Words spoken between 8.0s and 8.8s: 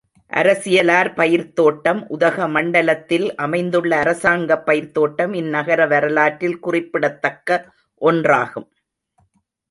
ஒன்றாகும்.